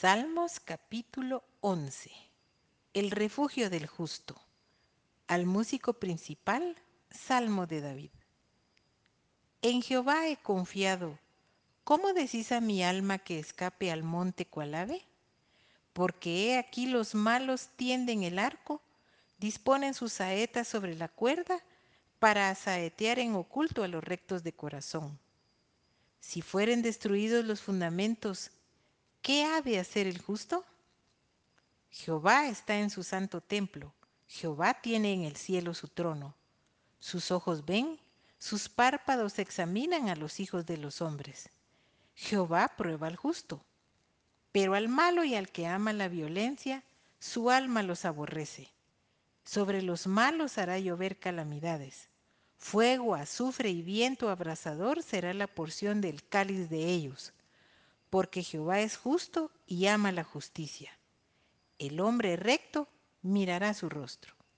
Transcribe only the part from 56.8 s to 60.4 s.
ellos porque Jehová es justo y ama la